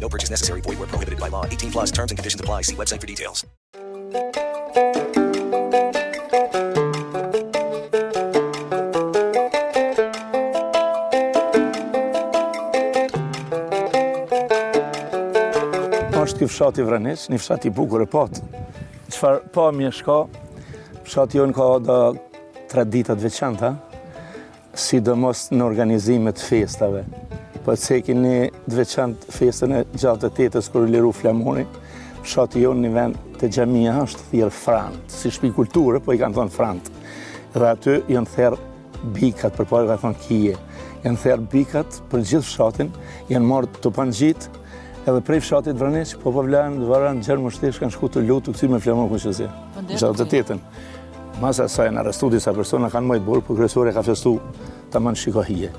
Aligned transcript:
No 0.00 0.08
purchase 0.08 0.30
necessary. 0.30 0.60
Void 0.60 0.78
where 0.78 0.86
prohibited 0.86 1.18
by 1.20 1.28
law. 1.30 1.44
18 1.46 1.70
plus 1.72 1.90
terms 1.90 2.12
and 2.12 2.18
conditions 2.18 2.40
apply. 2.40 2.62
See 2.62 2.76
website 2.76 3.00
for 3.00 3.06
details. 3.08 3.44
Po 16.14 16.24
është 16.28 16.46
fshati 16.52 16.82
vranis, 16.84 17.26
një 17.32 17.38
fshati 17.40 17.70
bukur 17.72 18.02
e 18.02 18.06
pot. 18.10 18.36
Qëfar 19.08 19.38
po 19.54 19.68
mi 19.72 19.86
e 19.88 19.92
shko, 19.94 20.16
fshati 21.06 21.38
jo 21.40 21.46
në 21.48 21.56
ka 21.56 21.68
da 21.86 21.96
tre 22.70 22.84
ditat 22.92 23.18
veçanta, 23.22 23.72
si 24.78 25.00
do 25.00 25.14
mos 25.18 25.46
në 25.54 25.64
organizimet 25.64 26.38
festave. 26.42 27.04
Po 27.68 27.74
të 27.76 27.82
sekin 27.84 28.22
një 28.24 28.36
dveçant 28.64 29.26
festën 29.28 29.74
e 29.76 29.80
gjatë 29.92 30.22
të 30.24 30.28
tetës 30.38 30.70
kërë 30.72 30.86
liru 30.88 31.10
flamoni, 31.12 31.66
shatë 32.24 32.62
jo 32.62 32.70
një 32.78 32.88
vend 32.94 33.18
të 33.42 33.50
gjemija 33.58 33.98
është 34.06 34.22
thjerë 34.30 34.54
frantë, 34.56 35.10
si 35.12 35.28
shpi 35.36 35.50
kulturë, 35.58 36.00
po 36.00 36.14
i 36.16 36.20
kanë 36.22 36.38
thonë 36.38 36.54
frantë. 36.54 36.94
Dhe 37.58 37.66
aty 37.68 37.98
janë 38.14 38.32
thjerë 38.32 38.60
bikat, 39.18 39.60
për 39.60 39.68
i 39.68 39.68
kanë 39.92 39.98
thonë 40.06 40.18
kije. 40.24 40.56
Janë 41.04 41.20
thjerë 41.26 41.46
bikat 41.56 41.98
për 42.08 42.24
gjithë 42.32 42.48
shatin, 42.54 42.88
janë 43.34 43.48
marrë 43.50 43.84
të 43.84 43.92
gjitë 44.22 44.64
edhe 45.04 45.20
prej 45.28 45.42
fshatit 45.44 45.76
Vranëç, 45.80 46.16
po 46.24 46.32
po 46.38 46.48
vlan 46.48 46.80
në 46.80 46.88
Varan 46.88 47.20
mështesh 47.20 47.84
kanë 47.84 47.92
shku 47.92 48.08
të 48.16 48.24
lutu 48.24 48.56
këtu 48.56 48.72
me 48.72 48.80
flamon 48.80 49.12
kuçëzi. 49.12 49.52
Gjatë 49.92 50.14
të 50.24 50.28
tetën. 50.38 50.64
Masa 51.42 51.68
sa 51.70 51.84
janë 51.84 52.00
arrestuar 52.00 52.32
disa 52.32 52.56
persona 52.56 52.88
kanë 52.90 53.06
mbajtur 53.12 53.24
burr, 53.28 53.42
por 53.46 53.60
kryesori 53.60 53.92
ka 53.94 54.02
festu 54.08 54.38
tamam 54.90 55.14
shikohije. 55.14 55.70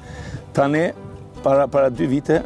Tanë 0.56 0.86
para 1.44 1.68
para 1.68 1.90
dy 1.90 2.08
vite, 2.08 2.42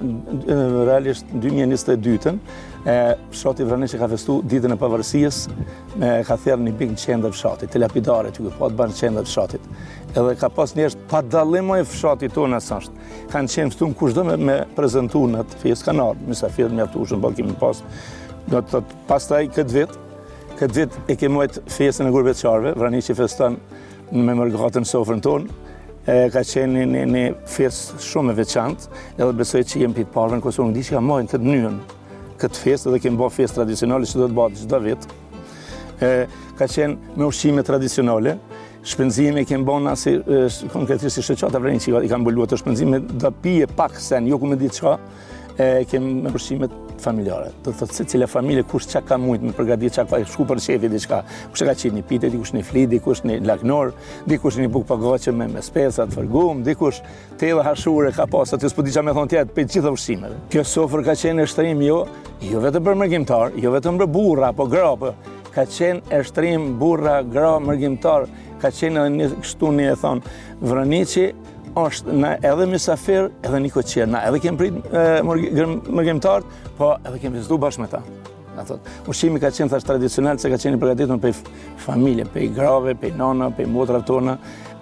realisht 0.87 1.29
në 1.33 1.41
2022-ën, 1.45 2.37
e 2.83 2.95
fshati 3.31 3.65
Vranësh 3.67 3.95
ka 3.99 4.07
festuar 4.11 4.45
ditën 4.49 4.75
e 4.75 4.77
pavarësisë, 4.79 5.57
me 6.01 6.11
ka 6.27 6.35
thënë 6.39 6.67
një 6.67 6.73
big 6.79 6.93
qendër 6.99 7.33
fshatit, 7.35 7.71
të 7.73 7.81
lapidare 7.81 8.31
ty, 8.35 8.43
po 8.59 8.69
të 8.69 8.77
bën 8.79 8.95
qendër 8.99 9.27
fshatit. 9.29 9.65
Edhe 10.13 10.35
ka 10.39 10.49
pas 10.53 10.75
njështë 10.77 11.07
pa 11.11 11.21
dallim 11.23 11.71
me 11.73 11.79
fshatin 11.87 12.33
tonë 12.35 12.59
sasht. 12.61 12.93
Kan 13.31 13.49
qenë 13.49 13.73
në 13.87 13.91
kushdo 13.99 14.25
me, 14.27 14.37
me 14.37 14.55
prezantuar 14.77 15.31
në 15.33 15.41
atë 15.45 15.61
fest 15.63 15.87
kanal, 15.87 16.13
me 16.27 16.35
sa 16.37 16.51
ushën, 16.51 16.77
po 16.77 16.91
tushën 16.97 17.21
bakim 17.23 17.53
pas. 17.59 17.81
Do 18.47 18.59
të 18.61 18.69
thot 18.73 18.95
pastaj 19.07 19.47
kët 19.55 19.71
vit, 19.71 19.91
kët 20.59 20.71
vit 20.75 20.91
e 21.09 21.15
kemojt 21.17 21.61
festën 21.71 22.07
e 22.09 22.13
gurbeçarëve, 22.13 22.75
Vranësh 22.77 23.13
feston 23.15 23.57
me 24.13 24.33
mërgatën 24.35 24.85
sofrën 24.85 25.23
tonë, 25.23 25.61
e, 26.05 26.15
ka 26.33 26.41
qenë 26.43 26.81
një, 26.91 27.03
një 27.13 27.25
fest 27.49 27.93
shumë 28.09 28.33
e 28.33 28.37
veçantë, 28.41 28.89
edhe 29.17 29.33
besoj 29.39 29.61
që 29.69 29.83
jemi 29.85 30.01
pitë 30.01 30.11
parve 30.13 30.35
në 30.39 30.43
Kosovë, 30.45 30.69
në 30.73 30.77
disha 30.81 30.99
mojnë 31.03 31.31
të 31.33 31.39
dënyën 31.43 31.77
këtë 32.41 32.59
fest, 32.65 32.87
edhe 32.89 32.99
kemë 33.05 33.19
bo 33.21 33.29
fest 33.31 33.55
tradicionale 33.59 34.09
që 34.09 34.19
do 34.21 34.27
të 34.33 34.39
bëti 34.41 34.65
qdo 34.67 34.79
vitë, 34.87 35.15
e, 36.03 36.09
ka 36.59 36.67
qenë 36.67 37.15
me 37.15 37.27
ushqime 37.31 37.63
tradicionale, 37.65 38.35
shpenzime 38.83 39.45
i 39.45 39.47
kemë 39.47 39.63
bona 39.63 39.93
si 39.95 40.11
konkretisht 40.73 41.15
si 41.15 41.21
shëqata 41.23 41.59
vrejnë 41.63 41.83
që 41.85 41.95
i 42.03 42.11
kam 42.11 42.25
bëlluat 42.27 42.51
të 42.51 42.59
shpenzime, 42.59 42.99
dhe 43.23 43.31
pije 43.43 43.69
pak 43.79 43.95
sen, 44.03 44.27
jo 44.27 44.39
ku 44.43 44.49
me 44.51 44.59
ditë 44.59 44.83
qa, 44.83 44.97
e, 45.55 45.67
kemë 45.91 46.15
me 46.25 46.33
përshimet 46.35 46.81
familjare. 47.03 47.51
Do 47.63 47.71
të 47.71 47.81
thotë 47.81 47.97
se 47.99 48.05
cila 48.13 48.27
familje 48.29 48.63
kush 48.69 48.87
çka 48.91 49.01
ka 49.07 49.17
shumë 49.19 49.49
me 49.49 49.53
përgatit 49.57 49.95
çka 49.97 50.05
ka 50.11 50.19
shku 50.25 50.45
për 50.49 50.61
shefi 50.65 50.89
diçka. 50.91 51.21
Kush 51.51 51.65
ka 51.67 51.75
qenë 51.81 52.03
pitë, 52.09 52.29
dikush 52.33 52.53
në 52.55 52.63
flit, 52.67 52.89
dikush 52.93 53.21
në 53.27 53.39
lagnor, 53.47 53.91
dikush 54.29 54.57
në 54.61 54.69
buk 54.73 54.87
pagoçe 54.89 55.33
me 55.35 55.49
me 55.51 55.61
spesa 55.65 56.07
të 56.07 56.17
fërgum, 56.21 56.63
dikush 56.67 57.01
tela 57.41 57.65
hashur 57.67 58.07
e 58.09 58.13
ka 58.15 58.25
pasur 58.31 58.59
ti 58.61 58.71
s'po 58.71 58.85
di 58.85 58.93
çka 58.93 59.03
më 59.09 59.15
thon 59.17 59.29
ti 59.31 59.41
atë 59.41 59.55
për 59.57 59.69
gjithë 59.75 59.93
ushqimet. 59.97 60.37
Kjo 60.53 60.65
sofër 60.75 61.05
ka 61.09 61.17
qenë 61.19 61.43
e 61.45 61.51
shtrim 61.51 61.83
jo, 61.83 62.01
jo 62.49 62.63
vetëm 62.63 62.87
për 62.87 62.99
mergimtar, 63.03 63.55
jo 63.59 63.73
vetëm 63.75 63.99
për 64.01 64.11
burra 64.15 64.51
apo 64.53 64.67
gra, 64.71 64.93
po 64.97 65.13
ka 65.53 65.67
qenë 65.69 66.05
e 66.13 66.23
shtrim 66.25 66.71
burra, 66.81 67.19
gra, 67.23 67.55
mergimtar, 67.61 68.29
ka 68.61 68.71
qenë 68.71 69.09
edhe 69.09 69.33
kështu 69.43 69.73
ne 69.75 69.91
e 69.91 69.99
thon 69.99 70.21
Vraniçi 70.63 71.33
është 71.75 72.13
na 72.21 72.33
edhe 72.45 72.65
mesafer, 72.69 73.29
edhe 73.41 73.59
një 73.63 73.71
koqier, 73.73 74.09
na 74.09 74.21
edhe 74.27 74.39
kemi 74.43 74.59
prit 74.59 74.93
mërgjimtar, 75.25 76.45
po 76.77 76.93
edhe 77.01 77.21
kemi 77.23 77.39
vizitu 77.39 77.57
bashkë 77.61 77.85
me 77.85 77.91
ta. 77.91 78.03
Na 78.53 78.61
thot, 78.61 78.85
ushqimi 79.09 79.39
ka 79.41 79.49
qenë 79.49 79.71
thash 79.71 79.85
tradicional 79.87 80.37
se 80.37 80.49
ka 80.53 80.59
qenë 80.61 80.77
i 80.77 80.79
përgatitur 80.83 81.17
për 81.23 81.39
familje, 81.81 82.27
për 82.29 82.51
grave, 82.53 82.93
për 83.01 83.15
nona, 83.17 83.47
për 83.57 83.65
motrat 83.73 84.05
tona, 84.05 84.35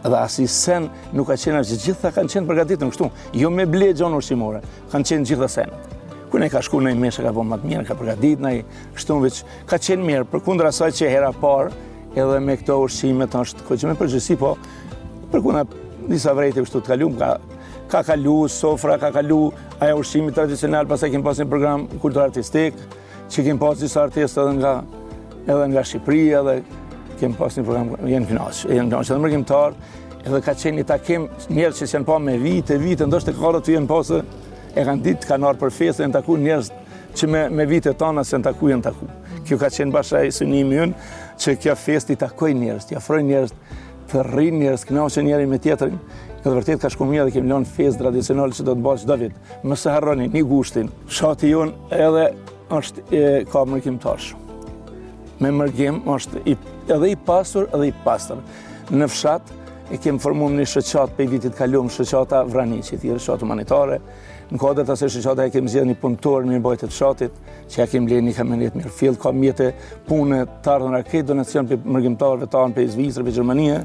dhe 0.04 0.24
i 0.44 0.48
sen 0.52 0.90
nuk 1.16 1.30
ka 1.32 1.38
qenë 1.40 1.62
që 1.70 1.78
gjitha 1.86 2.12
kanë 2.18 2.34
qenë 2.34 2.50
përgatitur 2.52 2.92
kështu, 2.92 3.08
jo 3.40 3.52
me 3.54 3.64
ble 3.72 3.94
gjonë 3.96 4.20
ushqimore, 4.20 4.60
kanë 4.92 5.08
qenë 5.12 5.30
gjitha 5.32 5.48
sen. 5.54 5.72
Ku 6.32 6.40
ne 6.40 6.48
ka 6.52 6.60
shku 6.64 6.80
në 6.84 6.92
i 6.96 7.00
meshe, 7.00 7.24
ka 7.24 7.32
po 7.36 7.44
matë 7.48 7.68
mirë, 7.70 7.86
ka 7.88 7.96
përgatit 8.00 8.44
në 8.44 8.52
i 8.58 8.60
kështu, 8.98 9.18
veç, 9.24 9.40
ka 9.70 9.80
qenë 9.88 10.04
mirë, 10.10 10.28
për 10.34 10.44
kundra 10.46 10.72
saj 10.76 10.92
që 11.00 11.10
hera 11.14 11.32
parë, 11.40 11.72
edhe 12.16 12.40
me 12.44 12.56
këto 12.60 12.76
ushqime, 12.90 13.28
të 13.32 13.40
është, 13.46 13.66
ko 13.70 13.80
që 13.80 13.90
me 13.94 13.98
përgjësi, 14.04 14.38
po, 14.44 14.54
për 15.32 15.44
kundra 15.48 15.64
disa 16.10 16.34
vrejtë 16.36 16.62
kështu 16.64 16.82
të 16.82 16.90
kalum, 16.94 17.16
ka, 17.20 17.32
ka 17.92 18.02
kalu 18.08 18.44
sofra, 18.52 18.96
ka 19.00 19.10
kalu 19.14 19.50
aja 19.82 19.96
ushqimi 20.00 20.34
tradicional, 20.34 20.88
pas 20.90 21.04
e 21.06 21.10
kemë 21.14 21.26
pas 21.26 21.40
një 21.42 21.48
program 21.52 21.86
kultur 22.02 22.24
artistik, 22.26 22.78
që 23.32 23.46
kem 23.48 23.60
pas 23.62 23.80
disa 23.80 24.04
artist 24.06 24.40
edhe 24.42 24.56
nga, 24.60 24.74
edhe 25.46 25.70
nga 25.74 25.84
Shqipëria, 25.88 26.42
edhe 26.42 27.18
kemë 27.22 27.38
pas 27.40 27.58
një 27.58 27.66
program, 27.68 27.94
jenë 27.94 28.04
kënaq, 28.32 28.62
jenë 28.68 28.90
finash, 28.92 29.08
edhe 29.12 29.22
mërë 29.26 29.36
kemë 29.36 29.50
tartë, 29.52 29.98
edhe 30.22 30.44
ka 30.46 30.58
qenë 30.64 30.80
një 30.82 30.88
takim 30.90 31.28
njerës 31.52 31.82
që 31.86 31.90
janë 31.96 32.10
pa 32.10 32.20
me 32.22 32.36
vite, 32.42 32.78
vite, 32.82 33.08
ndoshtë 33.10 33.32
të 33.34 33.40
kërët 33.42 33.68
të 33.68 33.78
jenë 33.78 33.92
pasë, 33.92 34.22
e 34.76 34.86
kanë 34.88 35.06
ditë, 35.08 35.30
kanë 35.30 35.50
arë 35.52 35.62
për 35.62 35.76
fesë, 35.78 35.98
dhe 36.04 36.10
në 36.12 36.18
taku 36.20 36.38
njerës 36.42 36.72
që 37.18 37.28
me, 37.30 37.46
me 37.62 37.66
vite 37.70 37.92
tona 38.00 38.24
se 38.24 38.38
në 38.40 38.46
taku, 38.48 38.70
jenë 38.72 38.86
taku. 38.86 39.10
Kjo 39.48 39.58
ka 39.60 39.68
qenë 39.74 39.92
bashkë 39.96 40.22
e 40.28 40.34
synimi 40.36 40.78
unë, 40.86 41.08
që 41.42 41.56
kjo 41.60 41.74
fest 41.80 42.12
i 42.14 42.18
takoj 42.22 42.54
njerës, 42.56 42.86
t'i 42.88 42.96
afroj 42.96 43.24
njerës, 43.26 43.52
të 44.12 44.26
rrinë 44.28 44.60
njerëz, 44.66 44.84
që 45.16 45.24
njëri 45.24 45.48
me 45.48 45.58
tjetrin. 45.64 46.00
këtë 46.42 46.52
vërtit 46.56 46.80
ka 46.82 46.90
shku 46.90 47.06
mirë 47.06 47.26
dhe 47.28 47.34
kemi 47.36 47.52
lënë 47.52 47.68
fest 47.70 48.00
tradicional 48.02 48.50
që 48.52 48.64
do 48.66 48.74
të 48.74 48.82
bëhet 48.84 49.02
çdo 49.04 49.16
vit. 49.22 49.34
Mos 49.70 49.84
e 49.86 49.92
harroni 49.94 50.26
një 50.34 50.42
gushtin. 50.50 50.88
Shati 51.08 51.52
jon 51.52 51.70
edhe 51.94 52.24
është 52.74 53.46
ka 53.52 53.62
mërkim 53.70 54.00
tashë, 54.02 54.34
Me 55.40 55.52
mërgim 55.54 56.00
është 56.16 56.42
i, 56.50 56.56
edhe 56.90 57.12
i 57.12 57.16
pasur, 57.26 57.70
edhe 57.74 57.88
i 57.88 57.94
pastër. 58.06 58.42
Në 58.90 59.08
fshat 59.14 59.54
e 59.92 60.00
kemë 60.00 60.22
formuar 60.24 60.54
një 60.56 60.64
shëqat 60.72 61.16
për 61.18 61.26
i 61.26 61.32
vitit 61.34 61.58
kalumë, 61.58 61.92
shëqata 61.92 62.46
vrani 62.48 62.78
që 62.86 63.00
tjë, 63.02 63.18
shëqat 63.20 63.42
humanitare. 63.44 63.98
Në 64.52 64.60
kodet 64.60 64.90
asë 64.92 65.10
shëqata 65.18 65.48
e 65.48 65.52
kemë 65.52 65.72
zhjetë 65.74 65.90
një 65.90 65.98
punëtor 66.00 66.46
në 66.48 66.60
mbojtë 66.62 66.88
të 66.88 66.96
shëqatit, 66.96 67.42
që 67.72 67.80
ja 67.82 67.88
kemë 67.92 68.12
lejë 68.14 68.24
një 68.30 68.34
kamenet 68.38 68.78
mirë 68.80 68.92
fillë, 68.98 69.20
ka 69.20 69.32
mjetë 69.36 69.68
punë 70.08 70.40
të 70.64 70.74
ardhën 70.78 70.96
raketë, 70.96 71.28
donacion 71.34 71.68
për 71.68 71.88
mërgjimtarëve 71.96 72.50
të 72.52 72.60
anë 72.62 72.78
për 72.78 72.86
i 72.86 73.08
për 73.18 73.34
Gjermanie, 73.38 73.82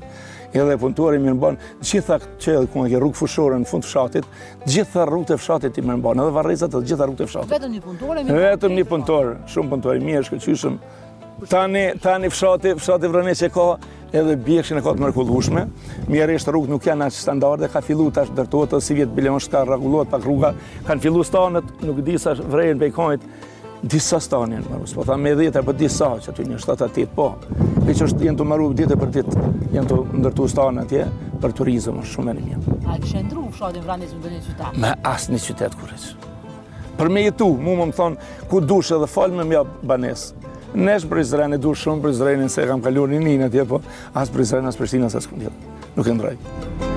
edhe 0.56 0.76
punëtori 0.84 1.20
mirë 1.24 1.38
mbonë. 1.40 1.72
Gjitha 1.90 2.20
që 2.38 2.54
edhe 2.54 2.70
ku 2.70 2.84
në 2.84 2.92
ke 2.94 3.02
rrugë 3.02 3.22
fushore 3.24 3.58
në 3.58 3.70
fund 3.72 3.86
të 3.86 3.90
shëqatit, 3.94 4.28
gjitha 4.76 5.08
rrugë 5.10 5.32
të 5.32 5.40
fshatit 5.42 5.74
i 5.74 5.84
mirë 5.90 6.00
mbonë, 6.04 6.22
edhe 6.22 6.36
varrezat 6.38 6.74
të 6.74 6.84
gjitha 6.86 7.10
rrugë 7.10 7.22
të 7.22 7.30
fshatit. 7.32 7.56
Vetëm 7.56 7.74
një 7.74 7.82
punëtore 7.82 8.24
mirë 8.30 8.40
Vetëm 8.46 8.78
një 8.78 8.86
punëtor, 8.92 9.34
shumë 9.54 9.72
punëtori 9.74 10.06
mirë, 10.06 10.24
shkëllqyshëm. 10.30 10.78
Tani, 11.52 11.86
tani 12.00 12.30
fshati, 12.32 12.70
fshati 12.80 13.08
vrëni 13.12 13.34
që 13.36 13.48
ka, 13.52 13.64
edhe 14.20 14.36
bjekshin 14.40 14.78
e 14.80 14.84
ka 14.84 14.92
të 14.96 15.02
mrekullueshme. 15.04 15.64
Mirërisht 16.10 16.48
rrugët 16.50 16.72
nuk 16.72 16.86
janë 16.86 17.08
as 17.10 17.18
standarde, 17.26 17.68
ka 17.72 17.82
filluar 17.84 18.14
tash 18.16 18.32
ndërtohet 18.34 18.76
si 18.84 18.96
vjet 18.96 19.12
bilion 19.16 19.40
shka 19.42 19.64
rregullohet 19.68 20.10
pak 20.12 20.24
rruga, 20.24 20.54
kanë 20.88 21.04
filluar 21.04 21.28
stanët, 21.28 21.72
nuk 21.86 22.02
di 22.06 22.16
sa 22.22 22.34
vrejnë 22.38 22.80
bejkonit, 22.84 23.26
disa 23.86 24.20
stanë 24.24 24.58
janë 24.58 24.72
marrë, 24.72 24.92
po 24.96 25.04
thamë 25.10 25.34
10 25.42 25.60
apo 25.60 25.74
disa 25.76 26.08
që 26.24 26.32
aty 26.32 26.46
në 26.48 26.60
78 26.62 27.12
po. 27.18 27.28
që 27.86 28.06
është 28.08 28.26
janë 28.28 28.38
të 28.40 28.46
marrë 28.52 28.70
ditë 28.80 28.96
për 29.00 29.12
ditë, 29.14 29.44
janë 29.76 29.90
të 29.92 29.98
ndërtu 30.24 30.48
stanë 30.54 30.82
atje 30.86 31.04
për 31.44 31.52
turizëm 31.60 32.00
është 32.00 32.14
shumë 32.16 32.32
e 32.32 32.46
mirë. 32.46 32.80
A 32.86 32.98
qendru 33.04 33.44
fshatin 33.54 33.84
vranë 33.86 34.06
në 34.06 34.10
vendin 34.16 34.40
e 34.40 34.44
qytetit? 34.48 34.80
Me 34.82 34.94
asnjë 35.12 35.42
qytet 35.50 35.76
kurrë. 35.82 36.00
Për 36.96 37.12
me 37.12 37.26
jetu, 37.26 37.46
mu 37.60 37.74
më 37.76 37.86
më 37.90 37.96
thonë, 37.98 38.28
ku 38.50 38.60
dush 38.64 38.94
edhe 38.96 39.06
falë 39.12 39.38
me 39.42 39.50
mja 39.52 39.62
banesë. 39.86 40.46
Nesh 40.76 41.06
Prizren 41.08 41.54
e 41.56 41.58
du 41.58 41.70
shumë 41.74 42.02
Prizrenin 42.04 42.50
se 42.52 42.66
kam 42.68 42.82
kalur 42.84 43.08
një 43.08 43.20
një 43.24 43.36
një 43.40 43.48
atje, 43.48 43.64
po 43.70 43.80
as 44.22 44.30
Prizren, 44.32 44.68
as 44.68 44.76
Prishtina, 44.76 45.08
as 45.08 45.26
kundjet. 45.30 45.56
Nuk 45.96 46.04
e 46.12 46.18
ndrej. 46.18 46.36
Nuk 46.38 46.82
e 46.82 46.84
ndrej. 46.84 46.95